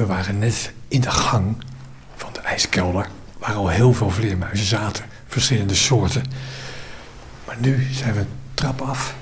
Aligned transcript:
We 0.00 0.06
waren 0.06 0.38
net 0.38 0.72
in 0.88 1.00
de 1.00 1.10
gang 1.10 1.56
van 2.14 2.32
de 2.32 2.40
ijskelder, 2.40 3.08
waar 3.38 3.54
al 3.54 3.68
heel 3.68 3.92
veel 3.92 4.10
vleermuizen 4.10 4.66
zaten, 4.66 5.04
verschillende 5.26 5.74
soorten. 5.74 6.22
Maar 7.46 7.56
nu 7.58 7.86
zijn 7.92 8.14
we 8.14 8.20
een 8.20 8.26
trap 8.54 8.80
af, 8.80 9.14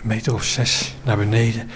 een 0.00 0.06
meter 0.06 0.34
of 0.34 0.44
zes 0.44 0.94
naar 1.04 1.16
beneden. 1.16 1.70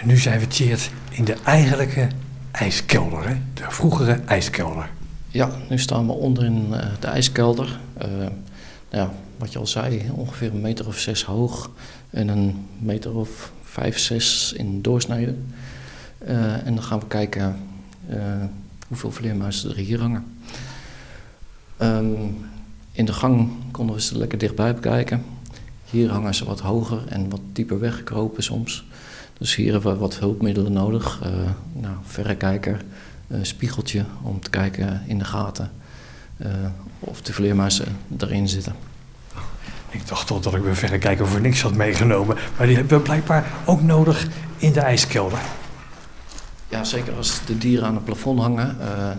En 0.00 0.06
nu 0.06 0.16
zijn 0.16 0.40
we 0.40 0.46
Tjeerd 0.46 0.90
in 1.10 1.24
de 1.24 1.36
eigenlijke 1.44 2.08
ijskelder, 2.50 3.28
hè? 3.28 3.34
de 3.54 3.64
vroegere 3.68 4.20
ijskelder. 4.26 4.90
Ja, 5.28 5.50
nu 5.68 5.78
staan 5.78 6.06
we 6.06 6.12
onder 6.12 6.44
in 6.44 6.68
uh, 6.70 6.78
de 7.00 7.06
ijskelder. 7.06 7.78
Uh, 8.02 8.26
ja, 8.88 9.12
wat 9.38 9.52
je 9.52 9.58
al 9.58 9.66
zei, 9.66 10.10
ongeveer 10.12 10.50
een 10.50 10.60
meter 10.60 10.86
of 10.86 10.98
zes 10.98 11.24
hoog 11.24 11.70
en 12.10 12.28
een 12.28 12.66
meter 12.78 13.14
of 13.14 13.52
vijf, 13.62 13.98
zes 13.98 14.52
in 14.56 14.82
doorsnede. 14.82 15.34
Uh, 16.28 16.66
en 16.66 16.74
dan 16.74 16.82
gaan 16.82 16.98
we 16.98 17.06
kijken 17.06 17.56
hoeveel 18.88 19.12
vleermuizen 19.12 19.70
er 19.70 19.76
hier 19.76 20.00
hangen. 20.00 20.24
Um, 21.82 22.46
in 22.92 23.04
de 23.04 23.12
gang 23.12 23.50
konden 23.70 23.94
we 23.96 24.02
ze 24.02 24.18
lekker 24.18 24.38
dichtbij 24.38 24.74
bekijken. 24.74 25.24
Hier 25.90 26.10
hangen 26.10 26.34
ze 26.34 26.44
wat 26.44 26.60
hoger 26.60 27.06
en 27.08 27.30
wat 27.30 27.40
dieper 27.52 27.80
weggekropen 27.80 28.42
soms. 28.42 28.84
Dus 29.38 29.54
hier 29.54 29.72
hebben 29.72 29.92
we 29.92 29.98
wat 29.98 30.18
hulpmiddelen 30.18 30.72
nodig. 30.72 31.20
Uh, 31.24 31.30
nou, 31.72 31.94
verrekijker, 32.02 32.80
uh, 33.28 33.38
spiegeltje 33.42 34.04
om 34.22 34.40
te 34.40 34.50
kijken 34.50 35.02
in 35.06 35.18
de 35.18 35.24
gaten 35.24 35.70
of 36.98 37.22
de 37.22 37.32
vleermuizen 37.32 37.96
erin 38.18 38.48
zitten. 38.48 38.74
Ik 39.90 40.08
dacht 40.08 40.26
toch 40.26 40.42
dat 40.42 40.54
ik 40.54 40.62
mijn 40.62 40.76
verrekijker 40.76 41.26
voor 41.26 41.40
niks 41.40 41.62
had 41.62 41.74
meegenomen. 41.74 42.36
Maar 42.56 42.66
die 42.66 42.76
hebben 42.76 42.98
we 42.98 43.04
blijkbaar 43.04 43.52
ook 43.64 43.82
nodig 43.82 44.28
in 44.56 44.72
de 44.72 44.80
ijskelder. 44.80 45.38
Ja, 46.74 46.84
zeker 46.84 47.16
als 47.16 47.44
de 47.46 47.58
dieren 47.58 47.86
aan 47.86 47.94
het 47.94 48.04
plafond 48.04 48.40
hangen. 48.40 48.76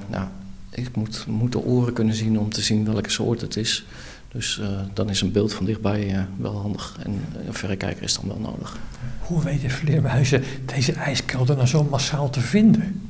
nou, 0.08 0.28
ik 0.70 0.96
moet, 0.96 1.26
moet 1.28 1.52
de 1.52 1.60
oren 1.60 1.94
kunnen 1.94 2.16
zien 2.16 2.40
om 2.40 2.50
te 2.50 2.62
zien 2.62 2.86
welke 2.86 3.10
soort 3.10 3.42
het 3.42 3.56
is. 3.56 3.86
Dus 4.28 4.60
uh, 4.62 4.68
dan 4.94 5.10
is 5.10 5.22
een 5.22 5.32
beeld 5.32 5.54
van 5.54 5.66
dichtbij 5.66 6.14
uh, 6.14 6.20
wel 6.38 6.62
handig 6.62 6.98
en 7.04 7.22
een 7.48 7.54
verrekijker 7.54 8.04
is 8.04 8.14
dan 8.14 8.28
wel 8.28 8.40
nodig. 8.40 8.78
Hoe 9.20 9.44
weten 9.44 9.70
vleermuizen 9.70 10.44
deze 10.66 10.94
ijskelder 10.94 11.56
nou 11.56 11.68
zo 11.68 11.84
massaal 11.84 12.30
te 12.30 12.40
vinden? 12.40 13.02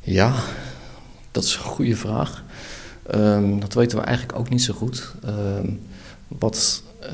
Ja, 0.00 0.34
dat 1.30 1.44
is 1.44 1.54
een 1.54 1.60
goede 1.60 1.96
vraag. 1.96 2.44
Um, 3.14 3.60
dat 3.60 3.74
weten 3.74 3.98
we 3.98 4.04
eigenlijk 4.04 4.38
ook 4.38 4.48
niet 4.48 4.62
zo 4.62 4.74
goed. 4.74 5.14
Um, 5.26 5.80
wat 6.28 6.82
uh, 7.02 7.10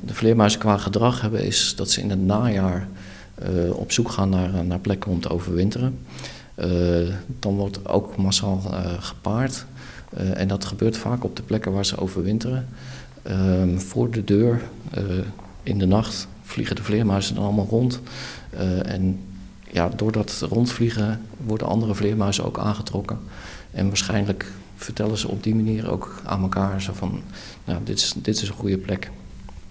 de 0.00 0.14
vleermuizen 0.14 0.60
qua 0.60 0.76
gedrag 0.76 1.20
hebben 1.20 1.44
is 1.44 1.74
dat 1.76 1.90
ze 1.90 2.00
in 2.00 2.10
het 2.10 2.20
najaar 2.20 2.88
op 3.72 3.92
zoek 3.92 4.10
gaan 4.10 4.28
naar, 4.28 4.64
naar 4.64 4.78
plekken 4.78 5.10
om 5.10 5.20
te 5.20 5.28
overwinteren. 5.28 5.98
dan 7.38 7.54
wordt 7.54 7.88
ook 7.88 8.16
massaal 8.16 8.60
gepaard. 8.98 9.64
En 10.34 10.48
dat 10.48 10.64
gebeurt 10.64 10.96
vaak 10.96 11.24
op 11.24 11.36
de 11.36 11.42
plekken 11.42 11.72
waar 11.72 11.86
ze 11.86 11.98
overwinteren. 11.98 12.68
Uh, 13.26 13.78
voor 13.78 14.10
de 14.10 14.24
deur, 14.24 14.62
in 15.62 15.78
de 15.78 15.86
nacht, 15.86 16.28
vliegen 16.42 16.76
de 16.76 16.82
vleermuizen 16.82 17.34
dan 17.34 17.44
allemaal 17.44 17.66
rond. 17.66 18.00
en 18.82 19.18
ja, 19.72 19.88
door 19.88 20.12
dat 20.12 20.46
rondvliegen 20.48 21.20
worden 21.46 21.66
andere 21.66 21.94
vleermuizen 21.94 22.44
ook 22.44 22.58
aangetrokken. 22.58 23.18
En 23.70 23.86
waarschijnlijk 23.86 24.52
vertellen 24.76 25.18
ze 25.18 25.28
op 25.28 25.42
die 25.42 25.54
manier 25.54 25.90
ook 25.90 26.20
aan 26.24 26.42
elkaar 26.42 26.82
zo 26.82 26.92
van, 26.92 27.22
nou, 27.64 27.78
dit 27.84 27.98
is, 27.98 28.14
dit 28.16 28.42
is 28.42 28.48
een 28.48 28.54
goede 28.54 28.78
plek. 28.78 29.10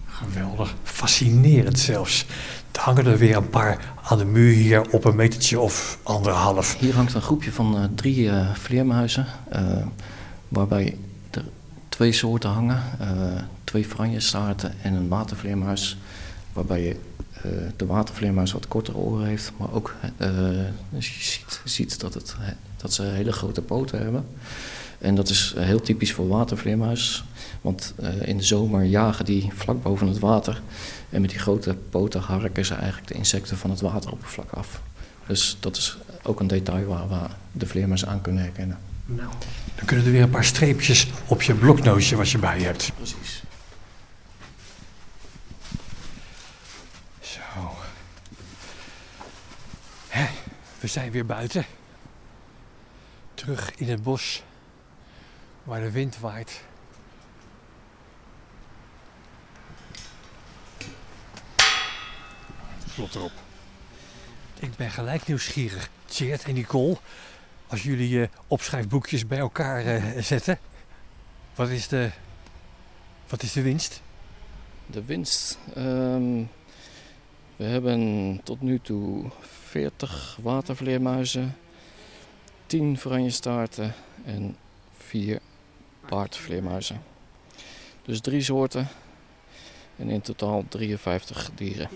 Geweldig, 0.06 0.74
fascinerend 0.82 1.78
zelfs. 1.78 2.26
Hangen 2.80 3.06
er 3.06 3.18
weer 3.18 3.36
een 3.36 3.50
paar 3.50 3.94
aan 4.02 4.18
de 4.18 4.24
muur 4.24 4.54
hier 4.54 4.90
op 4.90 5.04
een 5.04 5.16
metertje 5.16 5.60
of 5.60 5.98
anderhalf. 6.02 6.78
Hier 6.78 6.94
hangt 6.94 7.14
een 7.14 7.22
groepje 7.22 7.52
van 7.52 7.90
drie 7.94 8.24
uh, 8.24 8.54
vleermuizen 8.54 9.26
waarbij 10.48 10.96
er 11.30 11.44
twee 11.88 12.12
soorten 12.12 12.50
hangen. 12.50 12.82
Twee 13.64 13.84
franjestaarten 13.84 14.74
en 14.82 14.94
een 14.94 15.08
watervleermuis. 15.08 15.98
Waarbij 16.52 16.82
je 16.82 16.96
de 17.76 17.86
watervleermuis 17.86 18.52
wat 18.52 18.68
kortere 18.68 18.96
oren 18.96 19.26
heeft. 19.26 19.52
Maar 19.56 19.72
ook 19.72 19.94
dus 20.90 21.16
je 21.16 21.22
ziet, 21.22 21.60
ziet 21.64 22.00
dat, 22.00 22.14
het, 22.14 22.36
dat 22.76 22.92
ze 22.92 23.02
hele 23.02 23.32
grote 23.32 23.62
poten 23.62 24.02
hebben. 24.02 24.26
En 25.00 25.14
dat 25.14 25.28
is 25.28 25.54
heel 25.56 25.80
typisch 25.80 26.12
voor 26.12 26.28
watervleermuis. 26.28 27.24
Want 27.60 27.94
in 28.20 28.36
de 28.36 28.42
zomer 28.42 28.84
jagen 28.84 29.24
die 29.24 29.50
vlak 29.54 29.82
boven 29.82 30.08
het 30.08 30.18
water. 30.18 30.62
En 31.10 31.20
met 31.20 31.30
die 31.30 31.38
grote 31.38 31.74
poten 31.90 32.20
harken 32.20 32.64
ze 32.64 32.74
eigenlijk 32.74 33.08
de 33.08 33.14
insecten 33.14 33.56
van 33.56 33.70
het 33.70 33.80
wateroppervlak 33.80 34.50
af. 34.50 34.80
Dus 35.26 35.56
dat 35.60 35.76
is 35.76 35.98
ook 36.22 36.40
een 36.40 36.46
detail 36.46 36.86
waar 36.86 37.08
we 37.08 37.18
de 37.52 37.66
vleermuis 37.66 38.06
aan 38.06 38.20
kunnen 38.20 38.42
herkennen. 38.42 38.78
Nou, 39.06 39.30
dan 39.74 39.84
kunnen 39.84 40.06
er 40.06 40.12
weer 40.12 40.22
een 40.22 40.30
paar 40.30 40.44
streepjes 40.44 41.08
op 41.26 41.42
je 41.42 41.54
bloknootje 41.54 42.16
wat 42.16 42.30
je 42.30 42.38
bij 42.38 42.58
je 42.58 42.64
hebt. 42.64 42.92
Precies. 42.96 43.42
Zo. 47.20 47.40
Hè, 50.08 50.26
we 50.80 50.86
zijn 50.86 51.10
weer 51.10 51.26
buiten. 51.26 51.64
Terug 53.34 53.72
in 53.76 53.88
het 53.88 54.02
bos 54.02 54.42
waar 55.64 55.80
de 55.80 55.90
wind 55.90 56.18
waait. 56.18 56.64
Slot 62.92 63.14
erop. 63.14 63.32
Ik 64.58 64.76
ben 64.76 64.90
gelijk 64.90 65.26
nieuwsgierig. 65.26 65.90
Tjeerd 66.04 66.44
en 66.44 66.54
Nicole, 66.54 66.96
als 67.66 67.82
jullie 67.82 68.08
je 68.08 68.28
opschrijfboekjes 68.46 69.26
bij 69.26 69.38
elkaar 69.38 69.84
uh, 69.86 70.22
zetten, 70.22 70.58
wat 71.54 71.68
is, 71.68 71.88
de, 71.88 72.10
wat 73.28 73.42
is 73.42 73.52
de 73.52 73.62
winst? 73.62 74.02
De 74.86 75.04
winst. 75.04 75.58
Um, 75.76 76.50
we 77.56 77.64
hebben 77.64 78.40
tot 78.44 78.60
nu 78.60 78.80
toe 78.80 79.30
40 79.40 80.38
watervleermuizen, 80.42 81.56
10 82.66 82.98
staarten 83.30 83.94
en 84.24 84.56
4 84.96 85.40
baardvleermuizen. 86.08 87.02
Dus 88.02 88.20
drie 88.20 88.42
soorten 88.42 88.88
en 89.96 90.08
in 90.08 90.20
totaal 90.20 90.64
53 90.68 91.50
dieren. 91.54 91.88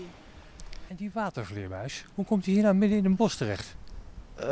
En 0.87 0.95
die 0.95 1.11
watervleermuis, 1.13 2.05
hoe 2.15 2.25
komt 2.25 2.43
die 2.43 2.53
hier 2.53 2.63
nou 2.63 2.75
midden 2.75 2.97
in 2.97 3.05
een 3.05 3.15
bos 3.15 3.35
terecht? 3.35 3.75
Uh, 4.39 4.43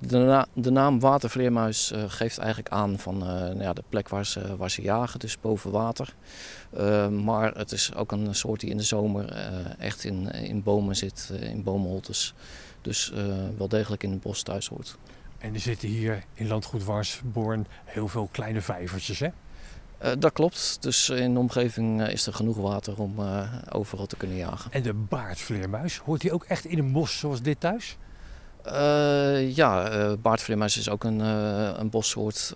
de, 0.00 0.18
na 0.18 0.46
de, 0.52 0.70
naam 0.70 1.00
watervleermuis 1.00 1.92
uh, 1.92 2.04
geeft 2.06 2.38
eigenlijk 2.38 2.68
aan 2.68 2.98
van 2.98 3.14
uh, 3.14 3.28
nou 3.28 3.62
ja, 3.62 3.72
de 3.72 3.82
plek 3.88 4.08
waar 4.08 4.26
ze, 4.26 4.56
waar 4.56 4.70
ze 4.70 4.82
jagen, 4.82 5.20
dus 5.20 5.40
boven 5.40 5.70
water. 5.70 6.14
maar 7.10 7.54
het 7.54 7.72
is 7.72 7.94
ook 7.94 8.12
een 8.12 8.34
soort 8.34 8.60
die 8.60 8.70
in 8.70 8.76
de 8.76 8.82
zomer 8.82 9.32
echt 9.78 10.04
in, 10.04 10.30
in 10.30 10.62
bomen 10.62 10.96
zit, 10.96 11.32
in 11.40 11.62
boomholtes. 11.62 12.34
Dus 12.82 13.12
wel 13.56 13.68
degelijk 13.68 14.02
in 14.02 14.10
het 14.10 14.20
bos 14.20 14.42
thuis 14.42 14.68
hoort. 14.68 14.98
En 15.40 15.54
er 15.54 15.60
zitten 15.60 15.88
hier 15.88 16.24
in 16.34 16.46
landgoed 16.46 16.84
Warsborn 16.84 17.66
heel 17.84 18.08
veel 18.08 18.28
kleine 18.32 18.60
vijvertjes, 18.60 19.18
hè? 19.18 19.28
dat 20.18 20.32
klopt. 20.32 20.76
Dus 20.80 21.08
in 21.08 21.32
de 21.32 21.38
omgeving 21.38 22.06
is 22.06 22.26
er 22.26 22.32
genoeg 22.32 22.56
water 22.56 23.00
om 23.00 23.20
overal 23.70 24.06
te 24.06 24.16
kunnen 24.16 24.36
jagen. 24.36 24.72
En 24.72 24.82
de 24.82 24.94
baardvleermuis, 24.94 25.96
hoort 25.96 26.20
die 26.20 26.32
ook 26.32 26.44
echt 26.44 26.64
in 26.64 26.78
een 26.78 26.92
bos 26.92 27.18
zoals 27.18 27.42
dit 27.42 27.60
thuis? 27.60 27.96
Uh, 28.66 29.54
ja, 29.54 30.16
baardvleermuis 30.16 30.76
is 30.76 30.88
ook 30.88 31.04
een, 31.04 31.18
een 31.80 31.90
bossoort. 31.90 32.54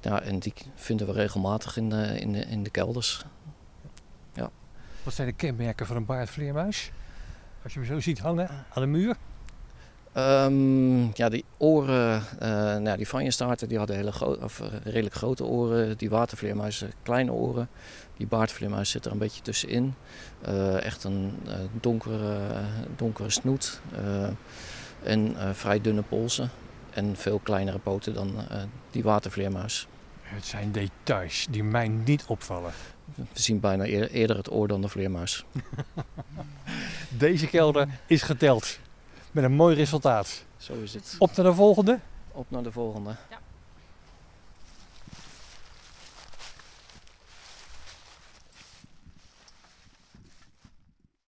ja, 0.00 0.20
en 0.20 0.38
die 0.38 0.52
vinden 0.74 1.06
we 1.06 1.12
regelmatig 1.12 1.76
in 1.76 1.90
de, 1.90 2.20
in 2.20 2.32
de, 2.32 2.40
in 2.40 2.62
de 2.62 2.70
kelders. 2.70 3.24
Ja. 4.32 4.50
Wat 5.02 5.14
zijn 5.14 5.28
de 5.28 5.34
kenmerken 5.34 5.86
van 5.86 5.96
een 5.96 6.04
baardvleermuis? 6.04 6.90
Als 7.62 7.72
je 7.72 7.78
hem 7.78 7.88
zo 7.88 8.00
ziet 8.00 8.18
hangen 8.18 8.48
aan 8.48 8.82
de 8.82 8.88
muur? 8.88 9.16
Um, 10.16 11.10
ja, 11.14 11.28
die 11.28 11.44
oren, 11.58 12.22
nou, 12.82 12.96
die 12.96 13.08
vanjestaarten 13.08 13.68
die 13.68 13.78
hadden 13.78 13.96
hele 13.96 14.12
gro 14.12 14.36
of, 14.42 14.62
redelijk 14.84 15.14
grote 15.14 15.44
oren. 15.44 15.96
Die 15.96 16.10
watervleermuizen 16.10 16.92
kleine 17.02 17.32
oren. 17.32 17.68
Die 18.16 18.26
baardvleermuis 18.26 18.90
zit 18.90 19.04
er 19.04 19.12
een 19.12 19.18
beetje 19.18 19.42
tussenin. 19.42 19.94
Uh, 20.48 20.84
echt 20.84 21.04
een 21.04 21.32
uh, 21.46 21.54
donkere, 21.80 22.38
donkere 22.96 23.30
snoet. 23.30 23.80
Uh, 23.98 24.28
en 25.02 25.36
vrij 25.52 25.80
dunne 25.80 26.02
polsen. 26.02 26.50
En 26.90 27.16
veel 27.16 27.38
kleinere 27.38 27.78
poten 27.78 28.14
dan 28.14 28.34
die 28.90 29.02
watervleermuis. 29.02 29.86
Het 30.22 30.44
zijn 30.44 30.72
details 30.72 31.46
die 31.50 31.64
mij 31.64 31.88
niet 31.88 32.24
opvallen. 32.26 32.72
We 33.14 33.24
zien 33.32 33.60
bijna 33.60 33.86
eer, 33.86 34.10
eerder 34.10 34.36
het 34.36 34.52
oor 34.52 34.68
dan 34.68 34.80
de 34.80 34.88
vleermuis. 34.88 35.44
Deze 37.18 37.46
kelder 37.46 37.88
is 38.06 38.22
geteld. 38.22 38.78
Met 39.34 39.44
een 39.44 39.52
mooi 39.52 39.76
resultaat. 39.76 40.44
Zo 40.56 40.72
is 40.82 40.94
het. 40.94 41.16
Op 41.18 41.36
naar 41.36 41.46
de 41.46 41.54
volgende. 41.54 41.98
Op 42.32 42.50
naar 42.50 42.62
de 42.62 42.72
volgende. 42.72 43.16